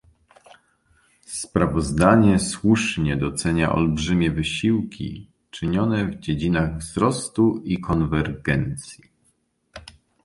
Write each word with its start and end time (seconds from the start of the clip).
Sprawozdanie 1.25 2.39
słusznie 2.39 3.17
docenia 3.17 3.71
olbrzymie 3.71 4.31
wysiłki 4.31 5.29
czynione 5.51 6.05
w 6.05 6.19
dziedzinach 6.19 6.77
wzrostu 6.77 7.61
i 7.63 7.79
konwergencji 7.81 9.03